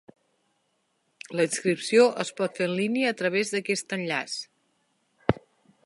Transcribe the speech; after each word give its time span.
La 1.39 1.45
inscripció 1.49 2.07
es 2.25 2.33
pot 2.41 2.57
fer 2.61 2.67
en 2.71 2.73
línia 2.81 3.13
a 3.15 3.19
través 3.21 3.53
d’aquest 3.57 3.97
enllaç. 3.99 4.41